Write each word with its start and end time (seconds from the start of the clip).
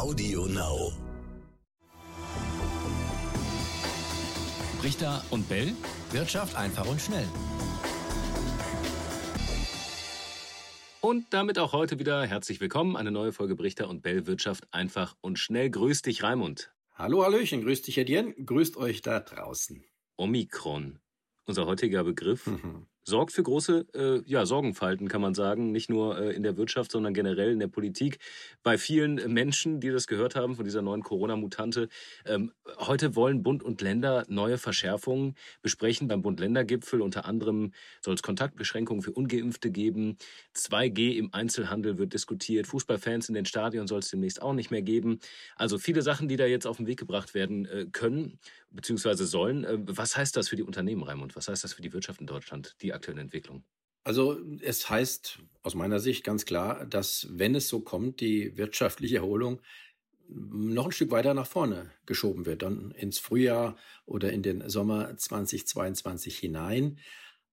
Audio 0.00 0.46
Now. 0.46 0.92
Richter 4.82 5.22
und 5.28 5.46
Bell. 5.46 5.74
Wirtschaft 6.10 6.56
einfach 6.56 6.86
und 6.86 6.98
schnell. 7.02 7.28
Und 11.02 11.26
damit 11.34 11.58
auch 11.58 11.74
heute 11.74 11.98
wieder 11.98 12.26
herzlich 12.26 12.62
willkommen. 12.62 12.96
Eine 12.96 13.10
neue 13.10 13.32
Folge 13.32 13.54
Brichter 13.56 13.90
und 13.90 14.00
Bell 14.00 14.26
Wirtschaft 14.26 14.66
einfach 14.70 15.16
und 15.20 15.38
schnell. 15.38 15.68
Grüß 15.68 16.00
dich, 16.00 16.22
Raimund. 16.22 16.72
Hallo, 16.94 17.22
Hallöchen, 17.22 17.60
grüß 17.60 17.82
dich, 17.82 17.98
Etienne. 17.98 18.32
Grüßt 18.32 18.78
euch 18.78 19.02
da 19.02 19.20
draußen. 19.20 19.84
Omikron, 20.16 20.98
unser 21.44 21.66
heutiger 21.66 22.04
Begriff. 22.04 22.46
Mhm 22.46 22.86
sorgt 23.04 23.32
für 23.32 23.42
große 23.42 23.86
äh, 23.94 24.22
ja, 24.30 24.46
Sorgenfalten, 24.46 25.08
kann 25.08 25.20
man 25.20 25.34
sagen. 25.34 25.72
Nicht 25.72 25.90
nur 25.90 26.18
äh, 26.18 26.32
in 26.32 26.42
der 26.42 26.56
Wirtschaft, 26.56 26.90
sondern 26.92 27.14
generell 27.14 27.52
in 27.52 27.58
der 27.58 27.68
Politik. 27.68 28.18
Bei 28.62 28.78
vielen 28.78 29.32
Menschen, 29.32 29.80
die 29.80 29.90
das 29.90 30.06
gehört 30.06 30.36
haben 30.36 30.56
von 30.56 30.64
dieser 30.64 30.82
neuen 30.82 31.02
Corona-Mutante. 31.02 31.88
Ähm, 32.26 32.52
heute 32.78 33.16
wollen 33.16 33.42
Bund 33.42 33.62
und 33.62 33.80
Länder 33.80 34.24
neue 34.28 34.58
Verschärfungen 34.58 35.34
besprechen 35.62 36.08
beim 36.08 36.22
Bund-Länder-Gipfel. 36.22 37.00
Unter 37.00 37.24
anderem 37.24 37.72
soll 38.00 38.14
es 38.14 38.22
Kontaktbeschränkungen 38.22 39.02
für 39.02 39.12
Ungeimpfte 39.12 39.70
geben. 39.70 40.16
2G 40.54 41.16
im 41.16 41.32
Einzelhandel 41.32 41.98
wird 41.98 42.14
diskutiert. 42.14 42.66
Fußballfans 42.66 43.28
in 43.28 43.34
den 43.34 43.46
Stadien 43.46 43.86
soll 43.86 44.00
es 44.00 44.10
demnächst 44.10 44.42
auch 44.42 44.52
nicht 44.52 44.70
mehr 44.70 44.82
geben. 44.82 45.20
Also 45.56 45.78
viele 45.78 46.02
Sachen, 46.02 46.28
die 46.28 46.36
da 46.36 46.46
jetzt 46.46 46.66
auf 46.66 46.76
den 46.76 46.86
Weg 46.86 46.98
gebracht 46.98 47.34
werden 47.34 47.66
äh, 47.66 47.86
können 47.90 48.38
bzw. 48.70 49.24
sollen. 49.24 49.64
Äh, 49.64 49.78
was 49.86 50.16
heißt 50.16 50.36
das 50.36 50.48
für 50.48 50.56
die 50.56 50.62
Unternehmen, 50.62 51.02
Raimund? 51.02 51.36
Was 51.36 51.48
heißt 51.48 51.64
das 51.64 51.72
für 51.72 51.82
die 51.82 51.92
Wirtschaft 51.92 52.20
in 52.20 52.26
Deutschland, 52.26 52.76
die 52.82 52.89
aktuellen 52.92 53.18
Entwicklungen? 53.18 53.64
Also 54.02 54.40
es 54.60 54.88
heißt 54.88 55.40
aus 55.62 55.74
meiner 55.74 56.00
Sicht 56.00 56.24
ganz 56.24 56.46
klar, 56.46 56.86
dass 56.86 57.28
wenn 57.30 57.54
es 57.54 57.68
so 57.68 57.80
kommt, 57.80 58.20
die 58.20 58.56
wirtschaftliche 58.56 59.16
Erholung 59.16 59.60
noch 60.32 60.86
ein 60.86 60.92
Stück 60.92 61.10
weiter 61.10 61.34
nach 61.34 61.46
vorne 61.46 61.90
geschoben 62.06 62.46
wird, 62.46 62.62
dann 62.62 62.92
ins 62.92 63.18
Frühjahr 63.18 63.76
oder 64.06 64.32
in 64.32 64.42
den 64.42 64.68
Sommer 64.68 65.16
2022 65.16 66.38
hinein. 66.38 66.98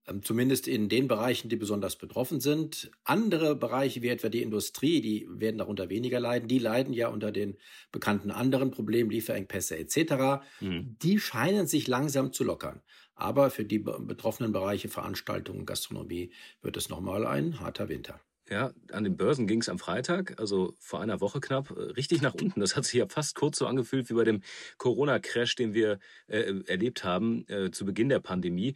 Ähm, 0.08 0.24
zumindest 0.24 0.68
in 0.68 0.88
den 0.88 1.08
Bereichen, 1.08 1.50
die 1.50 1.56
besonders 1.58 1.98
betroffen 1.98 2.40
sind. 2.40 2.92
Andere 3.04 3.56
Bereiche 3.56 4.02
wie 4.02 4.08
etwa 4.08 4.30
die 4.30 4.42
Industrie, 4.42 5.02
die 5.02 5.28
werden 5.30 5.58
darunter 5.58 5.90
weniger 5.90 6.20
leiden. 6.20 6.48
Die 6.48 6.60
leiden 6.60 6.94
ja 6.94 7.10
unter 7.10 7.32
den 7.32 7.58
bekannten 7.92 8.32
anderen 8.32 8.72
Problemen, 8.72 9.10
Lieferengpässe 9.10 9.78
etc. 9.78 10.46
Mhm. 10.62 10.98
Die 11.02 11.20
scheinen 11.20 11.68
sich 11.68 11.88
langsam 11.88 12.32
zu 12.32 12.44
lockern. 12.44 12.82
Aber 13.18 13.50
für 13.50 13.66
die 13.66 13.80
betroffenen 13.80 14.52
Bereiche 14.52 14.90
Veranstaltungen, 14.90 15.66
Gastronomie 15.66 16.32
wird 16.62 16.78
es 16.78 16.88
nochmal 16.88 17.26
ein 17.26 17.60
harter 17.60 17.90
Winter. 17.90 18.22
Ja, 18.50 18.72
an 18.92 19.04
den 19.04 19.18
Börsen 19.18 19.46
ging 19.46 19.60
es 19.60 19.68
am 19.68 19.78
Freitag, 19.78 20.40
also 20.40 20.74
vor 20.80 21.02
einer 21.02 21.20
Woche 21.20 21.42
knapp, 21.42 21.72
äh, 21.72 21.82
richtig 21.82 22.22
nach 22.22 22.34
unten. 22.34 22.62
Das 22.62 22.78
hat 22.78 22.86
sich 22.86 22.94
ja 22.94 23.08
fast 23.10 23.36
kurz 23.36 23.58
so 23.58 23.68
angefühlt 23.68 24.10
wie 24.10 24.14
bei 24.14 24.24
dem 24.24 24.42
Corona-Crash, 24.78 25.56
den 25.56 25.74
wir 25.74 26.00
äh, 26.28 26.54
erlebt 26.66 27.04
haben 27.04 27.46
äh, 27.50 27.72
zu 27.72 27.84
Beginn 27.84 28.08
der 28.08 28.20
Pandemie 28.20 28.76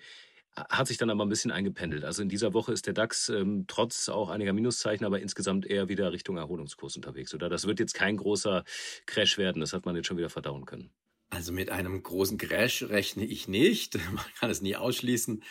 hat 0.56 0.88
sich 0.88 0.98
dann 0.98 1.10
aber 1.10 1.26
ein 1.26 1.30
bisschen 1.30 1.52
eingependelt. 1.52 2.04
Also 2.04 2.22
in 2.22 2.30
dieser 2.30 2.54
Woche 2.54 2.74
ist 2.74 2.86
der 2.86 2.94
DAX 2.94 3.30
ähm, 3.30 3.66
trotz 3.68 4.10
auch 4.10 4.30
einiger 4.30 4.54
Minuszeichen, 4.54 5.06
aber 5.06 5.22
insgesamt 5.22 5.66
eher 5.66 5.88
wieder 5.88 6.12
Richtung 6.12 6.38
Erholungskurs 6.38 6.98
unterwegs. 6.98 7.34
Oder 7.34 7.48
das 7.48 7.68
wird 7.68 7.80
jetzt 7.80 7.94
kein 7.94 8.18
großer 8.18 8.64
Crash 9.06 9.38
werden. 9.38 9.62
Das 9.62 9.72
hat 9.72 9.86
man 9.86 9.96
jetzt 9.96 10.08
schon 10.08 10.18
wieder 10.18 10.30
verdauen 10.30 10.66
können. 10.66 10.92
Also 11.32 11.54
mit 11.54 11.72
einem 11.72 12.04
großen 12.04 12.38
Crash 12.38 12.84
rechne 12.84 13.26
ich 13.26 13.48
nicht. 13.48 13.96
Man 14.14 14.26
kann 14.40 14.52
es 14.52 14.62
nie 14.62 14.76
ausschließen. 14.76 15.42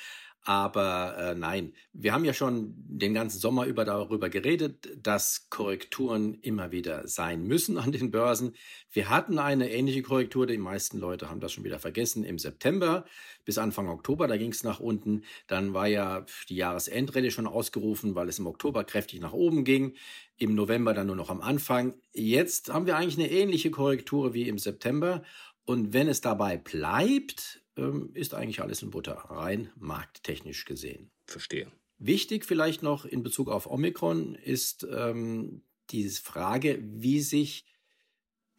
Aber 0.43 1.17
äh, 1.19 1.35
nein, 1.35 1.75
wir 1.93 2.15
haben 2.15 2.25
ja 2.25 2.33
schon 2.33 2.73
den 2.77 3.13
ganzen 3.13 3.39
Sommer 3.39 3.67
über 3.67 3.85
darüber 3.85 4.31
geredet, 4.31 4.89
dass 4.97 5.51
Korrekturen 5.51 6.35
immer 6.41 6.73
wieder 6.73 7.07
sein 7.07 7.45
müssen 7.45 7.77
an 7.77 7.93
den 7.93 8.11
Börsen. 8.11 8.55
Wir 8.91 9.11
hatten 9.11 9.39
eine 9.39 9.71
ähnliche 9.71 10.03
Korrektur, 10.03 10.47
die 10.47 10.57
meisten 10.57 10.99
Leute 10.99 11.29
haben 11.29 11.41
das 11.41 11.53
schon 11.53 11.65
wieder 11.65 11.79
vergessen, 11.79 12.25
im 12.25 12.39
September 12.39 13.05
bis 13.45 13.59
Anfang 13.59 13.89
Oktober, 13.89 14.29
da 14.29 14.39
ging 14.39 14.51
es 14.51 14.65
nach 14.65 14.81
unten. 14.81 15.25
Dann 15.47 15.75
war 15.75 15.89
ja 15.89 16.25
die 16.49 16.57
Jahresendrede 16.57 17.31
schon 17.31 17.47
ausgerufen, 17.47 18.15
weil 18.15 18.29
es 18.29 18.39
im 18.39 18.47
Oktober 18.47 18.85
kräftig 18.85 19.21
nach 19.21 19.35
oben 19.35 19.65
ging, 19.65 19.95
im 20.39 20.55
November 20.55 20.95
dann 20.95 21.09
nur 21.09 21.17
noch 21.17 21.29
am 21.29 21.43
Anfang. 21.43 21.95
Jetzt 22.13 22.73
haben 22.73 22.87
wir 22.87 22.97
eigentlich 22.97 23.19
eine 23.19 23.31
ähnliche 23.31 23.71
Korrektur 23.71 24.33
wie 24.33 24.49
im 24.49 24.57
September. 24.57 25.23
Und 25.71 25.93
wenn 25.93 26.09
es 26.09 26.21
dabei 26.21 26.57
bleibt, 26.57 27.63
ähm, 27.77 28.11
ist 28.15 28.35
eigentlich 28.35 28.61
alles 28.61 28.83
in 28.83 28.91
Butter, 28.91 29.13
rein 29.13 29.71
markttechnisch 29.77 30.65
gesehen. 30.65 31.13
Verstehe. 31.27 31.71
Wichtig 31.97 32.45
vielleicht 32.45 32.83
noch 32.83 33.05
in 33.05 33.23
Bezug 33.23 33.49
auf 33.49 33.71
Omikron 33.71 34.35
ist 34.35 34.85
ähm, 34.91 35.63
die 35.91 36.09
Frage, 36.09 36.81
wie 36.83 37.21
sich 37.21 37.67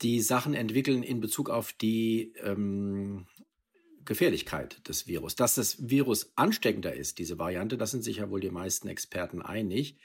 die 0.02 0.22
Sachen 0.22 0.54
entwickeln 0.54 1.04
in 1.04 1.20
Bezug 1.20 1.50
auf 1.50 1.74
die 1.74 2.32
ähm, 2.38 3.28
Gefährlichkeit 4.06 4.88
des 4.88 5.06
Virus. 5.06 5.36
Dass 5.36 5.56
das 5.56 5.90
Virus 5.90 6.32
ansteckender 6.38 6.94
ist, 6.94 7.20
diese 7.20 7.38
Variante, 7.38 7.78
das 7.78 7.92
sind 7.92 8.06
sich 8.06 8.18
ja 8.18 8.30
wohl 8.30 8.40
die 8.40 8.52
meisten 8.52 8.88
Experten 8.88 9.42
einig. 9.42 9.98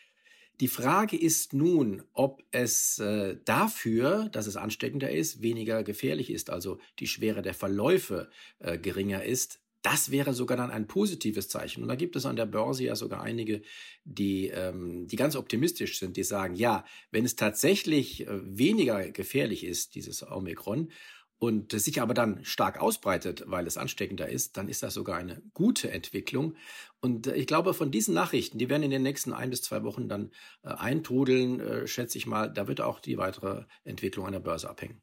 Die 0.61 0.69
Frage 0.69 1.19
ist 1.19 1.53
nun, 1.53 2.03
ob 2.15 2.43
es 2.51 2.99
äh, 2.99 3.37
dafür, 3.45 4.31
dass 4.31 4.47
es 4.47 4.57
ansteckender 4.57 5.11
ist, 5.11 5.43
weniger 5.43 5.83
gefährlich 5.83 6.31
ist, 6.31 6.49
also 6.49 6.79
die 6.99 7.07
Schwere 7.07 7.43
der 7.43 7.53
Verläufe 7.53 8.31
äh, 8.61 8.79
geringer 8.79 9.23
ist. 9.23 9.61
Das 9.83 10.11
wäre 10.11 10.33
sogar 10.33 10.57
dann 10.57 10.71
ein 10.71 10.87
positives 10.87 11.49
Zeichen. 11.49 11.83
Und 11.83 11.89
da 11.89 11.95
gibt 11.95 12.17
es 12.17 12.25
an 12.25 12.37
der 12.37 12.47
Börse 12.47 12.85
ja 12.85 12.97
sogar 12.97 13.23
einige, 13.23 13.61
die, 14.05 14.49
ähm, 14.49 15.07
die 15.07 15.17
ganz 15.17 15.37
optimistisch 15.37 15.99
sind, 15.99 16.17
die 16.17 16.25
sagen, 16.25 16.55
ja, 16.55 16.85
wenn 17.11 17.27
es 17.27 17.37
tatsächlich 17.37 18.27
äh, 18.27 18.41
weniger 18.43 19.11
gefährlich 19.11 19.63
ist, 19.63 19.95
dieses 19.95 20.29
Omikron, 20.29 20.91
und 21.39 21.73
sich 21.73 22.01
aber 22.01 22.15
dann 22.15 22.45
stark 22.45 22.81
ausbreitet, 22.81 23.45
weil 23.47 23.67
es 23.67 23.77
ansteckender 23.77 24.29
ist, 24.29 24.57
dann 24.57 24.69
ist 24.69 24.83
das 24.83 24.95
sogar 24.95 25.19
eine 25.19 25.43
gute 25.53 25.91
Entwicklung. 25.91 26.57
Und 27.01 27.27
äh, 27.27 27.35
ich 27.35 27.47
glaube, 27.47 27.75
von 27.75 27.91
diesen 27.91 28.15
Nachrichten, 28.15 28.59
die 28.59 28.69
werden 28.71 28.83
in 28.83 28.91
den 28.91 29.03
nächsten 29.03 29.33
ein 29.33 29.51
bis 29.51 29.63
zwei 29.63 29.83
Wochen 29.85 30.09
dann 30.09 30.31
äh, 30.63 30.69
eintrudeln, 30.69 31.61
äh, 31.61 31.87
schätze 31.87 32.19
ich 32.19 32.27
mal, 32.27 32.53
da 32.53 32.69
wird 32.69 32.81
auch 32.81 33.01
die 33.01 33.19
weitere 33.19 33.65
Entwicklung 33.85 34.27
an 34.27 34.33
der 34.33 34.41
Börse 34.41 34.71
abhängen. 34.71 35.03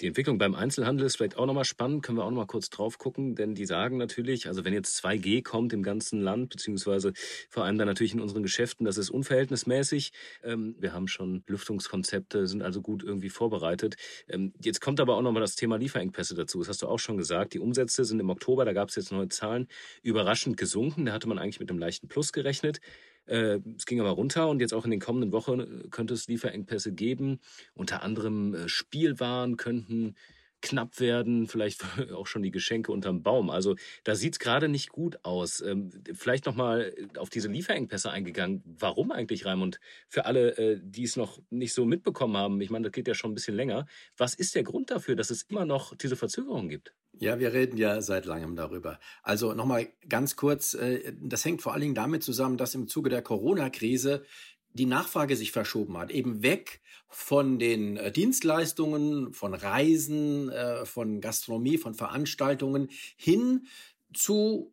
Die 0.00 0.06
Entwicklung 0.06 0.38
beim 0.38 0.54
Einzelhandel 0.54 1.06
ist 1.06 1.16
vielleicht 1.16 1.36
auch 1.36 1.46
nochmal 1.46 1.64
spannend, 1.64 2.02
können 2.02 2.18
wir 2.18 2.24
auch 2.24 2.30
nochmal 2.30 2.46
kurz 2.46 2.70
drauf 2.70 2.98
gucken, 2.98 3.34
denn 3.34 3.54
die 3.54 3.66
sagen 3.66 3.96
natürlich, 3.96 4.46
also 4.46 4.64
wenn 4.64 4.72
jetzt 4.72 4.98
2G 5.04 5.42
kommt 5.42 5.72
im 5.72 5.82
ganzen 5.82 6.20
Land, 6.20 6.50
beziehungsweise 6.50 7.12
vor 7.48 7.64
allem 7.64 7.78
dann 7.78 7.86
natürlich 7.86 8.14
in 8.14 8.20
unseren 8.20 8.42
Geschäften, 8.42 8.84
das 8.84 8.98
ist 8.98 9.10
unverhältnismäßig. 9.10 10.12
Ähm, 10.42 10.76
wir 10.78 10.92
haben 10.92 11.08
schon 11.08 11.44
Lüftungskonzepte, 11.46 12.46
sind 12.46 12.62
also 12.62 12.82
gut 12.82 13.02
irgendwie 13.02 13.30
vorbereitet. 13.30 13.96
Ähm, 14.28 14.52
jetzt 14.62 14.80
kommt 14.80 15.00
aber 15.00 15.16
auch 15.16 15.22
nochmal 15.22 15.42
das 15.42 15.54
Thema 15.54 15.76
Lieferengpässe 15.76 16.34
dazu. 16.34 16.58
Das 16.58 16.68
hast 16.68 16.82
du 16.82 16.88
auch 16.88 16.98
schon 16.98 17.16
gesagt. 17.16 17.54
Die 17.54 17.60
Umsätze 17.60 18.04
sind 18.04 18.20
im 18.20 18.30
Oktober, 18.30 18.64
da 18.64 18.72
gab 18.72 18.88
es 18.88 18.96
jetzt 18.96 19.12
neue 19.12 19.28
Zahlen, 19.28 19.68
überraschend 20.02 20.56
gesunken. 20.56 21.06
Da 21.06 21.12
hatte 21.12 21.28
man 21.28 21.38
eigentlich 21.38 21.60
mit 21.60 21.70
einem 21.70 21.78
leichten 21.78 22.08
Plus 22.08 22.32
gerechnet. 22.32 22.80
Äh, 23.30 23.60
es 23.76 23.86
ging 23.86 24.00
aber 24.00 24.10
runter 24.10 24.48
und 24.48 24.60
jetzt 24.60 24.74
auch 24.74 24.84
in 24.84 24.90
den 24.90 25.00
kommenden 25.00 25.32
Wochen 25.32 25.60
äh, 25.60 25.88
könnte 25.90 26.14
es 26.14 26.26
Lieferengpässe 26.26 26.92
geben. 26.92 27.38
Unter 27.74 28.02
anderem 28.02 28.54
äh, 28.54 28.68
Spielwaren 28.68 29.56
könnten 29.56 30.16
knapp 30.62 31.00
werden, 31.00 31.46
vielleicht 31.46 31.84
auch 32.14 32.26
schon 32.26 32.42
die 32.42 32.50
Geschenke 32.50 32.92
unterm 32.92 33.22
Baum. 33.22 33.50
Also 33.50 33.76
da 34.04 34.14
sieht 34.14 34.34
es 34.34 34.38
gerade 34.38 34.68
nicht 34.68 34.90
gut 34.90 35.24
aus. 35.24 35.60
Ähm, 35.60 35.90
vielleicht 36.14 36.46
nochmal 36.46 36.94
auf 37.16 37.30
diese 37.30 37.48
Lieferengpässe 37.48 38.10
eingegangen. 38.10 38.62
Warum 38.78 39.12
eigentlich, 39.12 39.46
Raimund? 39.46 39.80
Für 40.08 40.26
alle, 40.26 40.80
die 40.82 41.04
es 41.04 41.16
noch 41.16 41.40
nicht 41.50 41.72
so 41.72 41.84
mitbekommen 41.84 42.36
haben, 42.36 42.60
ich 42.60 42.70
meine, 42.70 42.84
das 42.84 42.92
geht 42.92 43.08
ja 43.08 43.14
schon 43.14 43.32
ein 43.32 43.34
bisschen 43.34 43.56
länger. 43.56 43.86
Was 44.16 44.34
ist 44.34 44.54
der 44.54 44.62
Grund 44.62 44.90
dafür, 44.90 45.16
dass 45.16 45.30
es 45.30 45.42
immer 45.42 45.64
noch 45.64 45.94
diese 45.94 46.16
Verzögerung 46.16 46.68
gibt? 46.68 46.94
Ja, 47.18 47.38
wir 47.38 47.52
reden 47.52 47.76
ja 47.76 48.00
seit 48.00 48.24
langem 48.24 48.56
darüber. 48.56 48.98
Also 49.22 49.52
nochmal 49.52 49.88
ganz 50.08 50.36
kurz, 50.36 50.74
äh, 50.74 51.12
das 51.20 51.44
hängt 51.44 51.60
vor 51.60 51.72
allen 51.72 51.82
Dingen 51.82 51.94
damit 51.94 52.22
zusammen, 52.22 52.56
dass 52.56 52.74
im 52.74 52.88
Zuge 52.88 53.10
der 53.10 53.22
Corona-Krise 53.22 54.24
die 54.74 54.86
Nachfrage 54.86 55.36
sich 55.36 55.52
verschoben 55.52 55.98
hat, 55.98 56.10
eben 56.10 56.42
weg 56.42 56.80
von 57.08 57.58
den 57.58 57.96
äh, 57.96 58.12
Dienstleistungen, 58.12 59.32
von 59.32 59.54
Reisen, 59.54 60.48
äh, 60.48 60.84
von 60.86 61.20
Gastronomie, 61.20 61.78
von 61.78 61.94
Veranstaltungen 61.94 62.88
hin 63.16 63.66
zu 64.14 64.72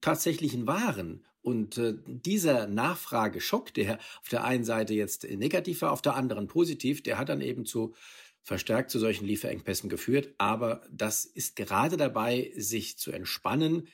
tatsächlichen 0.00 0.66
Waren. 0.66 1.24
Und 1.40 1.80
dieser 2.06 2.66
Nachfrageschock, 2.66 3.72
der 3.72 3.98
auf 4.20 4.28
der 4.30 4.44
einen 4.44 4.64
Seite 4.64 4.92
jetzt 4.92 5.24
negativ 5.24 5.80
war, 5.80 5.92
auf 5.92 6.02
der 6.02 6.14
anderen 6.14 6.46
positiv, 6.46 7.02
der 7.02 7.16
hat 7.16 7.30
dann 7.30 7.40
eben 7.40 7.64
zu 7.64 7.94
verstärkt 8.42 8.90
zu 8.90 8.98
solchen 8.98 9.26
Lieferengpässen 9.26 9.88
geführt. 9.88 10.34
Aber 10.38 10.82
das 10.90 11.24
ist 11.24 11.54
gerade 11.56 11.96
dabei, 11.96 12.52
sich 12.56 12.98
zu 12.98 13.12
entspannen. 13.12 13.88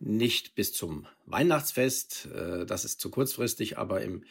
Nicht 0.00 0.56
bis 0.56 0.72
zum 0.72 1.06
Weihnachtsfest, 1.26 2.26
äh, 2.26 2.66
das 2.66 2.84
ist 2.84 3.00
zu 3.00 3.10
kurzfristig, 3.10 3.78
aber 3.78 4.02
im 4.02 4.24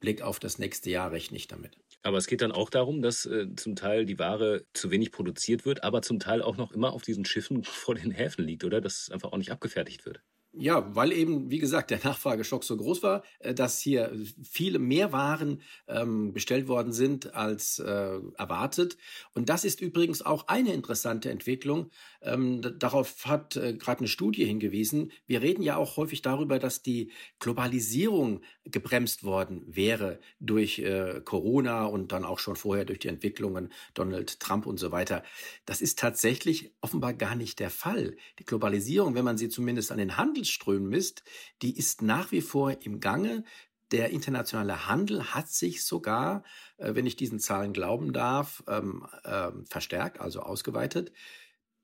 Blick 0.00 0.22
auf 0.22 0.38
das 0.38 0.58
nächste 0.58 0.90
Jahr 0.90 1.12
rechne 1.12 1.36
ich 1.36 1.46
damit. 1.46 1.78
Aber 2.02 2.18
es 2.18 2.26
geht 2.26 2.42
dann 2.42 2.52
auch 2.52 2.70
darum, 2.70 3.02
dass 3.02 3.26
äh, 3.26 3.54
zum 3.56 3.76
Teil 3.76 4.04
die 4.04 4.18
Ware 4.18 4.64
zu 4.72 4.90
wenig 4.90 5.10
produziert 5.12 5.64
wird, 5.64 5.82
aber 5.82 6.02
zum 6.02 6.20
Teil 6.20 6.42
auch 6.42 6.56
noch 6.56 6.72
immer 6.72 6.92
auf 6.92 7.02
diesen 7.02 7.24
Schiffen 7.24 7.64
vor 7.64 7.94
den 7.94 8.10
Häfen 8.10 8.44
liegt, 8.44 8.64
oder? 8.64 8.80
Dass 8.80 9.02
es 9.02 9.10
einfach 9.10 9.32
auch 9.32 9.38
nicht 9.38 9.52
abgefertigt 9.52 10.06
wird. 10.06 10.22
Ja, 10.60 10.92
weil 10.96 11.12
eben, 11.12 11.52
wie 11.52 11.60
gesagt, 11.60 11.92
der 11.92 12.00
Nachfrageschock 12.02 12.64
so 12.64 12.76
groß 12.76 13.04
war, 13.04 13.22
äh, 13.38 13.54
dass 13.54 13.78
hier 13.78 14.12
viele 14.42 14.80
mehr 14.80 15.12
Waren 15.12 15.62
ähm, 15.86 16.32
bestellt 16.32 16.66
worden 16.66 16.92
sind 16.92 17.32
als 17.34 17.78
äh, 17.78 18.18
erwartet. 18.36 18.96
Und 19.34 19.50
das 19.50 19.64
ist 19.64 19.80
übrigens 19.80 20.20
auch 20.20 20.48
eine 20.48 20.72
interessante 20.74 21.30
Entwicklung. 21.30 21.90
Ähm, 22.22 22.60
darauf 22.76 23.24
hat 23.26 23.54
äh, 23.54 23.74
gerade 23.74 24.00
eine 24.00 24.08
Studie 24.08 24.44
hingewiesen. 24.44 25.12
Wir 25.28 25.42
reden 25.42 25.62
ja 25.62 25.76
auch 25.76 25.96
häufig 25.96 26.22
darüber, 26.22 26.58
dass 26.58 26.82
die 26.82 27.12
Globalisierung 27.38 28.40
gebremst 28.64 29.22
worden 29.22 29.62
wäre 29.68 30.18
durch 30.40 30.80
äh, 30.80 31.20
Corona 31.24 31.84
und 31.84 32.10
dann 32.10 32.24
auch 32.24 32.40
schon 32.40 32.56
vorher 32.56 32.84
durch 32.84 32.98
die 32.98 33.08
Entwicklungen 33.08 33.72
Donald 33.94 34.40
Trump 34.40 34.66
und 34.66 34.78
so 34.78 34.90
weiter. 34.90 35.22
Das 35.66 35.80
ist 35.80 36.00
tatsächlich 36.00 36.72
offenbar 36.80 37.14
gar 37.14 37.36
nicht 37.36 37.60
der 37.60 37.70
Fall. 37.70 38.16
Die 38.40 38.44
Globalisierung, 38.44 39.14
wenn 39.14 39.24
man 39.24 39.38
sie 39.38 39.48
zumindest 39.48 39.92
an 39.92 39.98
den 39.98 40.16
Handel 40.16 40.47
Handelsströmen 40.48 40.88
misst, 40.88 41.22
die 41.62 41.76
ist 41.76 42.02
nach 42.02 42.32
wie 42.32 42.40
vor 42.40 42.82
im 42.82 43.00
Gange. 43.00 43.44
Der 43.90 44.10
internationale 44.10 44.86
Handel 44.86 45.34
hat 45.34 45.48
sich 45.48 45.84
sogar, 45.84 46.44
äh, 46.76 46.94
wenn 46.94 47.06
ich 47.06 47.16
diesen 47.16 47.38
Zahlen 47.38 47.72
glauben 47.72 48.12
darf, 48.12 48.62
ähm, 48.66 49.06
äh, 49.24 49.50
verstärkt, 49.64 50.20
also 50.20 50.40
ausgeweitet. 50.40 51.12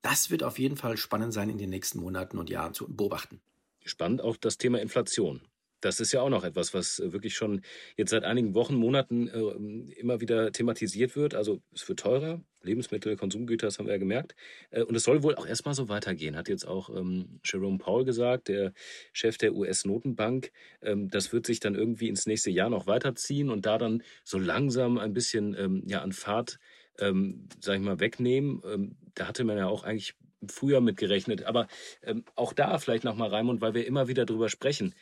Das 0.02 0.31
wird 0.31 0.43
auf 0.43 0.58
jeden 0.58 0.76
Fall 0.76 0.96
spannend 0.96 1.32
sein, 1.32 1.49
in 1.49 1.58
den 1.58 1.70
nächsten 1.70 2.00
Monaten 2.00 2.38
und 2.38 2.50
Jahren 2.50 2.75
zu 2.75 2.87
beobachten. 2.88 3.40
Spannend 3.84 4.20
auch 4.20 4.37
das 4.37 4.58
Thema 4.58 4.81
Inflation. 4.81 5.40
Das 5.84 6.00
ist 6.00 6.12
ja 6.12 6.22
auch 6.22 6.31
noch 6.31 6.44
etwas, 6.44 6.72
was 6.72 6.98
äh, 6.98 7.12
wirklich 7.12 7.34
schon 7.34 7.60
jetzt 7.98 8.10
seit 8.10 8.25
einigen 8.25 8.54
Wochen, 8.54 8.75
Monaten 8.75 9.28
äh, 9.28 10.00
immer 10.00 10.22
wieder 10.22 10.50
thematisiert 10.50 11.14
wird. 11.14 11.34
Also 11.34 11.60
es 11.75 11.86
wird 11.86 12.00
teurer, 12.00 12.42
Lebensmittel, 12.62 13.16
Konsumgüter, 13.16 13.66
das 13.66 13.78
haben 13.78 13.84
wir 13.84 13.92
ja 13.92 13.98
gemerkt. 13.98 14.34
Äh, 14.70 14.82
und 14.82 14.94
es 14.94 15.02
soll 15.02 15.22
wohl 15.22 15.34
auch 15.34 15.46
erstmal 15.46 15.75
so 15.75 15.90
weitergehen, 15.90 16.36
hat 16.36 16.48
jetzt 16.48 16.66
auch 16.66 16.88
ähm, 16.88 17.38
Jerome 17.44 17.76
Powell 17.76 18.06
gesagt, 18.06 18.48
der 18.48 18.72
Chef 19.12 19.36
der 19.36 19.54
US-Notenbank. 19.54 20.52
Ähm, 20.81 21.10
das 21.10 21.34
wird 21.34 21.44
sich 21.44 21.60
dann 21.60 21.75
irgendwie 21.75 22.08
ins 22.08 22.25
nächste 22.25 22.50
Jahr 22.50 22.70
noch 22.70 22.87
weiterziehen 22.87 23.50
und 23.50 23.66
da 23.66 23.76
dann 23.76 24.02
so 24.25 24.38
langsam 24.38 24.96
ein 24.96 25.12
bisschen 25.12 25.54
ähm, 25.58 25.82
ja, 25.87 26.00
an 26.00 26.12
Fahrt, 26.12 26.58
ähm, 26.98 27.46
sag 27.60 27.76
ich 27.76 27.82
mal, 27.82 28.00
wegnehmen. 28.00 28.62
Ähm, 28.64 28.96
da 29.14 29.28
hatte 29.28 29.44
man 29.44 29.58
ja 29.58 29.66
auch 29.66 29.84
eigentlich 29.84 30.14
früher 30.50 30.80
mitgerechnet. 30.80 31.44
Aber 31.44 31.66
ähm, 32.02 32.25
auch 32.37 32.52
da 32.52 32.78
vielleicht 32.78 33.04
nochmal, 33.04 33.28
Raimund, 33.28 33.60
weil 33.60 33.75
wir 33.75 33.87
immer 33.87 34.08
wieder 34.08 34.25
drüber 34.25 34.48
sprechen. 34.48 34.94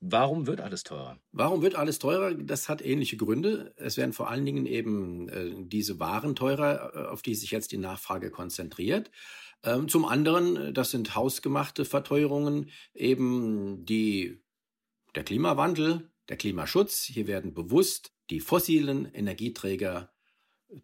Warum 0.00 0.46
wird 0.46 0.60
alles 0.60 0.84
teurer? 0.84 1.18
Warum 1.32 1.62
wird 1.62 1.74
alles 1.74 1.98
teurer? 1.98 2.32
Das 2.34 2.68
hat 2.68 2.84
ähnliche 2.84 3.16
Gründe. 3.16 3.74
Es 3.76 3.96
werden 3.96 4.12
vor 4.12 4.30
allen 4.30 4.46
Dingen 4.46 4.64
eben 4.64 5.28
äh, 5.28 5.54
diese 5.58 5.98
Waren 5.98 6.36
teurer, 6.36 6.94
äh, 6.94 7.08
auf 7.08 7.22
die 7.22 7.34
sich 7.34 7.50
jetzt 7.50 7.72
die 7.72 7.78
Nachfrage 7.78 8.30
konzentriert. 8.30 9.10
Ähm, 9.64 9.88
zum 9.88 10.04
anderen, 10.04 10.56
äh, 10.56 10.72
das 10.72 10.92
sind 10.92 11.16
hausgemachte 11.16 11.84
Verteuerungen, 11.84 12.70
eben 12.94 13.84
die, 13.84 14.40
der 15.16 15.24
Klimawandel, 15.24 16.08
der 16.28 16.36
Klimaschutz. 16.36 17.02
Hier 17.02 17.26
werden 17.26 17.52
bewusst 17.52 18.12
die 18.30 18.40
fossilen 18.40 19.12
Energieträger 19.12 20.12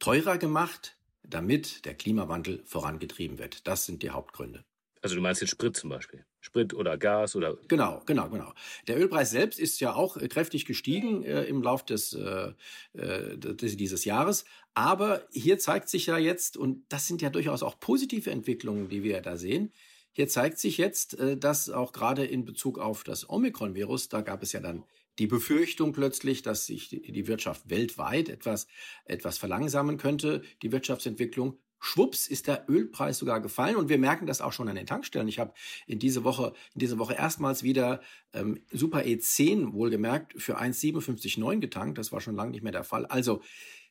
teurer 0.00 0.38
gemacht, 0.38 0.98
damit 1.22 1.84
der 1.84 1.94
Klimawandel 1.94 2.64
vorangetrieben 2.66 3.38
wird. 3.38 3.66
Das 3.68 3.86
sind 3.86 4.02
die 4.02 4.10
Hauptgründe. 4.10 4.64
Also 5.02 5.14
du 5.14 5.22
meinst 5.22 5.40
jetzt 5.40 5.50
Sprit 5.50 5.76
zum 5.76 5.90
Beispiel? 5.90 6.24
Sprit 6.44 6.74
oder 6.74 6.98
Gas 6.98 7.36
oder? 7.36 7.56
Genau, 7.68 8.02
genau, 8.04 8.28
genau. 8.28 8.52
Der 8.86 8.98
Ölpreis 8.98 9.30
selbst 9.30 9.58
ist 9.58 9.80
ja 9.80 9.94
auch 9.94 10.18
äh, 10.18 10.28
kräftig 10.28 10.66
gestiegen 10.66 11.22
äh, 11.22 11.44
im 11.44 11.62
Lauf 11.62 11.84
des, 11.84 12.12
äh, 12.12 12.52
äh 12.92 13.36
dieses 13.38 14.04
Jahres. 14.04 14.44
Aber 14.74 15.26
hier 15.32 15.58
zeigt 15.58 15.88
sich 15.88 16.06
ja 16.06 16.18
jetzt, 16.18 16.58
und 16.58 16.84
das 16.90 17.06
sind 17.06 17.22
ja 17.22 17.30
durchaus 17.30 17.62
auch 17.62 17.80
positive 17.80 18.30
Entwicklungen, 18.30 18.90
die 18.90 19.02
wir 19.02 19.22
da 19.22 19.36
sehen, 19.36 19.72
hier 20.12 20.28
zeigt 20.28 20.58
sich 20.58 20.76
jetzt, 20.76 21.18
äh, 21.18 21.38
dass 21.38 21.70
auch 21.70 21.92
gerade 21.92 22.26
in 22.26 22.44
Bezug 22.44 22.78
auf 22.78 23.04
das 23.04 23.28
Omikron-Virus, 23.28 24.10
da 24.10 24.20
gab 24.20 24.42
es 24.42 24.52
ja 24.52 24.60
dann 24.60 24.84
die 25.18 25.26
Befürchtung 25.26 25.92
plötzlich, 25.92 26.42
dass 26.42 26.66
sich 26.66 26.88
die 26.88 27.26
Wirtschaft 27.26 27.70
weltweit 27.70 28.28
etwas, 28.28 28.66
etwas 29.06 29.38
verlangsamen 29.38 29.96
könnte, 29.96 30.42
die 30.62 30.72
Wirtschaftsentwicklung. 30.72 31.58
Schwupps 31.84 32.26
ist 32.26 32.46
der 32.46 32.64
Ölpreis 32.66 33.18
sogar 33.18 33.42
gefallen 33.42 33.76
und 33.76 33.90
wir 33.90 33.98
merken 33.98 34.24
das 34.24 34.40
auch 34.40 34.54
schon 34.54 34.70
an 34.70 34.76
den 34.76 34.86
Tankstellen. 34.86 35.28
Ich 35.28 35.38
habe 35.38 35.52
in 35.86 35.98
diese 35.98 36.24
Woche, 36.24 36.54
in 36.72 36.78
dieser 36.78 36.98
Woche 36.98 37.12
erstmals 37.12 37.62
wieder 37.62 38.00
ähm, 38.32 38.62
Super 38.72 39.00
E10 39.00 39.74
wohlgemerkt 39.74 40.32
für 40.40 40.58
1,57,9 40.58 41.58
getankt. 41.58 41.98
Das 41.98 42.10
war 42.10 42.22
schon 42.22 42.36
lange 42.36 42.52
nicht 42.52 42.62
mehr 42.62 42.72
der 42.72 42.84
Fall. 42.84 43.04
Also 43.04 43.42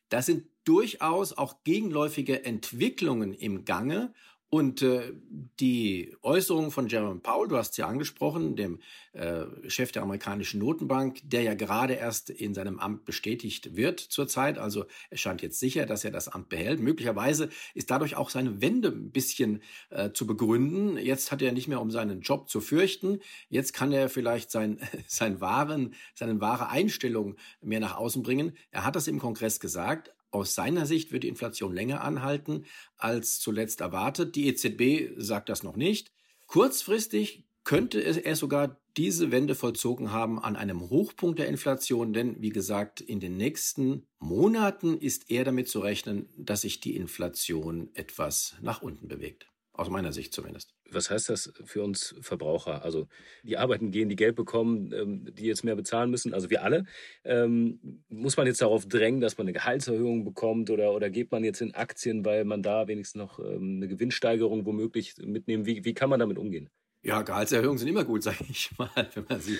das 0.08 0.26
sind 0.26 0.48
durchaus 0.64 1.34
auch 1.34 1.62
gegenläufige 1.62 2.44
Entwicklungen 2.44 3.32
im 3.32 3.64
Gange 3.64 4.12
und 4.54 4.82
äh, 4.82 5.12
die 5.58 6.16
Äußerungen 6.22 6.70
von 6.70 6.86
Jerome 6.86 7.18
Powell, 7.18 7.48
du 7.48 7.56
hast 7.56 7.72
es 7.72 7.76
ja 7.76 7.88
angesprochen, 7.88 8.54
dem 8.54 8.78
äh, 9.12 9.46
Chef 9.66 9.90
der 9.90 10.02
amerikanischen 10.02 10.60
Notenbank, 10.60 11.22
der 11.24 11.42
ja 11.42 11.54
gerade 11.54 11.94
erst 11.94 12.30
in 12.30 12.54
seinem 12.54 12.78
Amt 12.78 13.04
bestätigt 13.04 13.74
wird 13.74 13.98
zurzeit. 13.98 14.56
Also 14.58 14.84
es 15.10 15.18
scheint 15.18 15.42
jetzt 15.42 15.58
sicher, 15.58 15.86
dass 15.86 16.04
er 16.04 16.12
das 16.12 16.28
Amt 16.28 16.50
behält. 16.50 16.78
Möglicherweise 16.78 17.48
ist 17.74 17.90
dadurch 17.90 18.14
auch 18.14 18.30
seine 18.30 18.60
Wende 18.60 18.90
ein 18.90 19.10
bisschen 19.10 19.60
äh, 19.90 20.12
zu 20.12 20.24
begründen. 20.24 20.98
Jetzt 20.98 21.32
hat 21.32 21.42
er 21.42 21.50
nicht 21.50 21.66
mehr 21.66 21.80
um 21.80 21.90
seinen 21.90 22.20
Job 22.20 22.48
zu 22.48 22.60
fürchten. 22.60 23.18
Jetzt 23.48 23.72
kann 23.72 23.90
er 23.90 24.08
vielleicht 24.08 24.52
sein, 24.52 24.78
sein 25.08 25.40
wahren, 25.40 25.94
seine 26.14 26.40
wahre 26.40 26.68
Einstellung 26.68 27.34
mehr 27.60 27.80
nach 27.80 27.96
außen 27.96 28.22
bringen. 28.22 28.52
Er 28.70 28.84
hat 28.84 28.94
das 28.94 29.08
im 29.08 29.18
Kongress 29.18 29.58
gesagt. 29.58 30.13
Aus 30.34 30.56
seiner 30.56 30.84
Sicht 30.84 31.12
wird 31.12 31.22
die 31.22 31.28
Inflation 31.28 31.72
länger 31.72 32.02
anhalten 32.02 32.64
als 32.96 33.38
zuletzt 33.38 33.80
erwartet. 33.80 34.34
Die 34.34 34.48
EZB 34.48 35.14
sagt 35.16 35.48
das 35.48 35.62
noch 35.62 35.76
nicht. 35.76 36.10
Kurzfristig 36.48 37.44
könnte 37.62 38.00
er 38.00 38.34
sogar 38.34 38.80
diese 38.96 39.30
Wende 39.30 39.54
vollzogen 39.54 40.10
haben 40.10 40.40
an 40.40 40.56
einem 40.56 40.90
Hochpunkt 40.90 41.38
der 41.38 41.46
Inflation, 41.46 42.12
denn 42.12 42.42
wie 42.42 42.50
gesagt, 42.50 43.00
in 43.00 43.20
den 43.20 43.36
nächsten 43.36 44.08
Monaten 44.18 44.98
ist 44.98 45.30
eher 45.30 45.44
damit 45.44 45.68
zu 45.68 45.78
rechnen, 45.78 46.28
dass 46.36 46.62
sich 46.62 46.80
die 46.80 46.96
Inflation 46.96 47.90
etwas 47.94 48.56
nach 48.60 48.82
unten 48.82 49.06
bewegt. 49.06 49.53
Aus 49.76 49.90
meiner 49.90 50.12
Sicht 50.12 50.32
zumindest. 50.32 50.72
Was 50.88 51.10
heißt 51.10 51.30
das 51.30 51.52
für 51.64 51.82
uns 51.82 52.14
Verbraucher? 52.20 52.84
Also 52.84 53.08
die 53.42 53.58
arbeiten 53.58 53.90
gehen, 53.90 54.08
die 54.08 54.14
Geld 54.14 54.36
bekommen, 54.36 54.92
ähm, 54.92 55.34
die 55.34 55.46
jetzt 55.46 55.64
mehr 55.64 55.74
bezahlen 55.74 56.10
müssen, 56.10 56.32
also 56.32 56.48
wir 56.48 56.62
alle. 56.62 56.84
Ähm, 57.24 58.04
muss 58.08 58.36
man 58.36 58.46
jetzt 58.46 58.62
darauf 58.62 58.86
drängen, 58.86 59.20
dass 59.20 59.36
man 59.36 59.46
eine 59.46 59.52
Gehaltserhöhung 59.52 60.24
bekommt 60.24 60.70
oder, 60.70 60.92
oder 60.92 61.10
geht 61.10 61.32
man 61.32 61.42
jetzt 61.42 61.60
in 61.60 61.74
Aktien, 61.74 62.24
weil 62.24 62.44
man 62.44 62.62
da 62.62 62.86
wenigstens 62.86 63.18
noch 63.18 63.40
ähm, 63.40 63.78
eine 63.78 63.88
Gewinnsteigerung 63.88 64.64
womöglich 64.64 65.16
mitnehmen? 65.18 65.66
Wie, 65.66 65.84
wie 65.84 65.94
kann 65.94 66.08
man 66.08 66.20
damit 66.20 66.38
umgehen? 66.38 66.70
Ja, 67.04 67.20
Gehaltserhöhungen 67.20 67.76
sind 67.76 67.88
immer 67.88 68.04
gut, 68.04 68.22
sage 68.22 68.44
ich 68.48 68.70
mal, 68.78 68.88
wenn 69.14 69.26
man 69.28 69.40
sie 69.40 69.58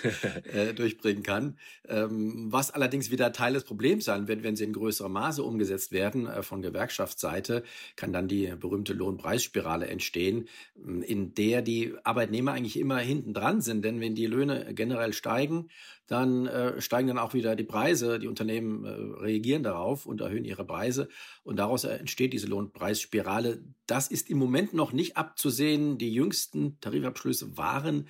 äh, 0.51 0.73
durchbringen 0.75 1.23
kann. 1.23 1.59
Ähm, 1.87 2.47
was 2.51 2.71
allerdings 2.71 3.11
wieder 3.11 3.33
Teil 3.33 3.53
des 3.53 3.65
Problems 3.65 4.07
sein 4.07 4.29
wird, 4.29 4.43
wenn 4.43 4.57
sie 4.57 4.65
in 4.65 4.73
größerem 4.73 5.13
Maße 5.13 5.43
umgesetzt 5.43 5.93
werden 5.93 6.27
äh, 6.27 6.43
von 6.43 6.63
Gewerkschaftsseite, 6.63 7.63
kann 7.97 8.15
dann 8.15 8.29
die 8.29 8.47
berühmte 8.59 8.95
Lohnpreisspirale 8.95 9.87
entstehen, 9.87 10.49
in 10.85 11.35
der 11.35 11.63
die 11.63 11.95
Arbeitnehmer 12.05 12.53
eigentlich 12.53 12.79
immer 12.79 12.99
hinten 12.99 13.33
dran 13.33 13.61
sind. 13.61 13.85
Denn 13.85 14.01
wenn 14.01 14.15
die 14.15 14.27
Löhne 14.27 14.75
generell 14.75 15.13
steigen, 15.13 15.69
dann 16.07 16.47
äh, 16.47 16.81
steigen 16.81 17.09
dann 17.09 17.19
auch 17.19 17.33
wieder 17.33 17.57
die 17.57 17.65
Preise. 17.65 18.19
Die 18.19 18.29
Unternehmen 18.29 18.85
äh, 18.85 18.91
reagieren 19.23 19.63
darauf 19.63 20.05
und 20.05 20.21
erhöhen 20.21 20.45
ihre 20.45 20.67
Preise. 20.67 21.09
Und 21.43 21.57
daraus 21.57 21.85
entsteht 21.85 22.33
diese 22.33 22.47
Lohnpreisspirale. 22.47 23.65
Das 23.87 24.09
ist 24.09 24.29
im 24.29 24.39
Moment 24.39 24.75
noch 24.75 24.93
nicht 24.93 25.17
abzusehen. 25.17 25.97
Die 25.97 26.13
jüngsten 26.13 26.79
Tarifabschlüsse 26.81 27.57
waren 27.57 28.09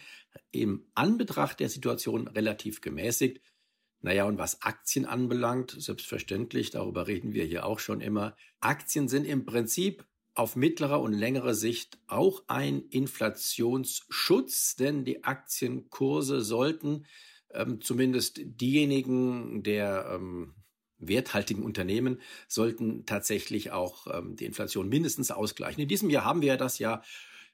im 0.50 0.84
Anbetracht 0.94 1.60
der 1.60 1.68
Situation 1.68 2.26
relativ 2.28 2.80
gemäßigt. 2.80 3.40
Naja, 4.00 4.26
und 4.26 4.36
was 4.36 4.60
Aktien 4.60 5.06
anbelangt, 5.06 5.74
selbstverständlich, 5.78 6.70
darüber 6.70 7.06
reden 7.06 7.32
wir 7.32 7.44
hier 7.44 7.64
auch 7.64 7.78
schon 7.78 8.00
immer. 8.02 8.36
Aktien 8.60 9.08
sind 9.08 9.24
im 9.24 9.46
Prinzip 9.46 10.04
auf 10.34 10.56
mittlere 10.56 11.00
und 11.00 11.12
längere 11.12 11.54
Sicht 11.54 11.98
auch 12.06 12.42
ein 12.48 12.82
Inflationsschutz, 12.90 14.76
denn 14.76 15.04
die 15.04 15.24
Aktienkurse 15.24 16.40
sollten 16.40 17.06
ähm, 17.52 17.80
zumindest 17.80 18.40
diejenigen 18.42 19.62
der 19.62 20.10
ähm, 20.12 20.54
werthaltigen 20.98 21.62
Unternehmen 21.62 22.20
sollten 22.48 23.06
tatsächlich 23.06 23.70
auch 23.70 24.06
ähm, 24.12 24.36
die 24.36 24.44
Inflation 24.44 24.88
mindestens 24.88 25.30
ausgleichen. 25.30 25.82
In 25.82 25.88
diesem 25.88 26.10
Jahr 26.10 26.24
haben 26.24 26.42
wir 26.42 26.56
das 26.56 26.78
ja 26.78 27.02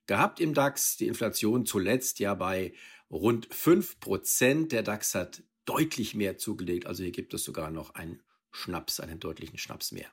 gehabt 0.07 0.41
im 0.41 0.55
DAX, 0.55 0.97
die 0.97 1.07
Inflation 1.07 1.67
zuletzt 1.67 2.19
ja 2.19 2.35
bei 2.35 2.73
rund 3.11 3.47
fünf 3.51 4.01
Prozent. 4.01 4.73
Der 4.73 4.83
DAX 4.83 5.15
hat 5.15 5.43
deutlich 5.65 6.15
mehr 6.15 6.39
zugelegt, 6.39 6.87
also 6.87 7.03
hier 7.03 7.13
gibt 7.13 7.35
es 7.35 7.45
sogar 7.45 7.71
noch 7.71 7.95
einen 7.95 8.23
Schnaps, 8.51 9.01
einen 9.01 9.21
deutlichen 9.21 9.59
Schnaps 9.59 9.93
mehr. 9.93 10.11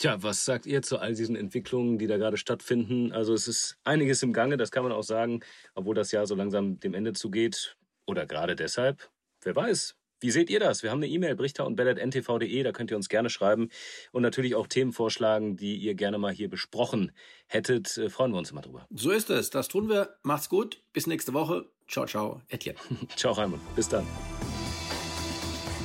Tja, 0.00 0.22
was 0.22 0.46
sagt 0.46 0.64
ihr 0.64 0.80
zu 0.80 0.98
all 0.98 1.14
diesen 1.14 1.36
Entwicklungen, 1.36 1.98
die 1.98 2.06
da 2.06 2.16
gerade 2.16 2.38
stattfinden? 2.38 3.12
Also 3.12 3.34
es 3.34 3.46
ist 3.46 3.76
einiges 3.84 4.22
im 4.22 4.32
Gange, 4.32 4.56
das 4.56 4.70
kann 4.70 4.82
man 4.82 4.92
auch 4.92 5.02
sagen, 5.02 5.40
obwohl 5.74 5.94
das 5.94 6.10
Jahr 6.10 6.26
so 6.26 6.34
langsam 6.34 6.80
dem 6.80 6.94
Ende 6.94 7.12
zugeht. 7.12 7.76
Oder 8.06 8.24
gerade 8.24 8.56
deshalb, 8.56 9.10
wer 9.42 9.54
weiß, 9.54 9.96
Wie 10.22 10.30
seht 10.30 10.50
ihr 10.50 10.60
das? 10.60 10.82
Wir 10.82 10.90
haben 10.90 11.00
eine 11.00 11.08
E-Mail, 11.08 11.34
brichter 11.34 11.66
und 11.66 11.78
ntv.de, 11.78 12.62
da 12.62 12.72
könnt 12.72 12.90
ihr 12.90 12.96
uns 12.96 13.08
gerne 13.08 13.30
schreiben 13.30 13.68
und 14.12 14.22
natürlich 14.22 14.54
auch 14.54 14.66
Themen 14.66 14.92
vorschlagen, 14.92 15.56
die 15.56 15.76
ihr 15.76 15.94
gerne 15.94 16.18
mal 16.18 16.32
hier 16.32 16.48
besprochen 16.48 17.12
hättet. 17.46 17.96
Äh, 17.96 18.10
freuen 18.10 18.32
wir 18.32 18.38
uns 18.38 18.50
immer 18.50 18.60
drüber. 18.62 18.86
So 18.90 19.10
ist 19.10 19.30
es. 19.30 19.50
Das 19.50 19.68
tun 19.68 19.88
wir. 19.88 20.16
Macht's 20.22 20.48
gut. 20.48 20.82
Bis 20.92 21.06
nächste 21.06 21.32
Woche. 21.34 21.70
Ciao, 21.88 22.06
ciao. 22.06 22.42
Etienne. 22.48 22.78
ciao, 23.16 23.32
Raimund. 23.32 23.62
Bis 23.74 23.88
dann. 23.88 24.06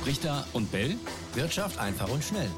Brichter 0.02 0.46
und 0.52 0.70
Bell. 0.70 0.96
Wirtschaft 1.34 1.78
einfach 1.78 2.10
und 2.10 2.22
schnell. 2.22 2.50